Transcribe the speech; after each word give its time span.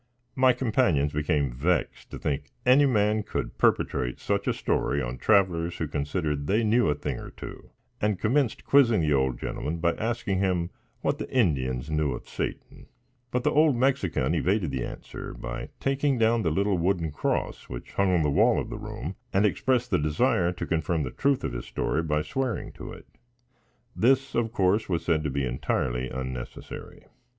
My 0.35 0.51
companions 0.51 1.13
became 1.13 1.51
vexed 1.51 2.09
to 2.09 2.17
think 2.17 2.49
any 2.65 2.87
man 2.87 3.21
could 3.21 3.59
perpetrate 3.59 4.19
such 4.19 4.47
a 4.47 4.51
story 4.53 4.99
on 4.99 5.19
travelers, 5.19 5.77
who 5.77 5.87
considered 5.87 6.47
they 6.47 6.63
knew 6.63 6.89
a 6.89 6.95
thing 6.95 7.19
or 7.19 7.29
two, 7.29 7.69
and 8.01 8.17
commenced 8.17 8.65
quizzing 8.65 9.01
the 9.01 9.13
old 9.13 9.37
gentleman 9.39 9.77
by 9.77 9.93
asking 9.97 10.39
him 10.39 10.71
what 11.01 11.19
the 11.19 11.29
Indians 11.29 11.91
knew 11.91 12.13
of 12.13 12.27
Satan; 12.27 12.87
but 13.29 13.43
the 13.43 13.51
old 13.51 13.75
Mexican 13.75 14.33
evaded 14.33 14.71
the 14.71 14.83
answer 14.83 15.35
by 15.35 15.69
taking 15.79 16.17
down 16.17 16.41
the 16.41 16.49
little 16.49 16.79
wooden 16.79 17.11
cross 17.11 17.69
which 17.69 17.93
hung 17.93 18.11
on 18.11 18.23
the 18.23 18.31
wall 18.31 18.59
of 18.59 18.71
the 18.71 18.79
room 18.79 19.15
and 19.31 19.45
expressed 19.45 19.91
the 19.91 19.99
desire 19.99 20.51
to 20.51 20.65
confirm 20.65 21.03
the 21.03 21.11
truth 21.11 21.43
of 21.43 21.53
his 21.53 21.65
story 21.67 22.01
by 22.01 22.23
swearing 22.23 22.71
to 22.71 22.91
it; 22.91 23.05
this, 23.95 24.33
of 24.33 24.51
course, 24.51 24.89
was 24.89 25.05
said 25.05 25.23
to 25.23 25.29
be 25.29 25.45
entirely 25.45 26.09
unnecessary. 26.09 27.05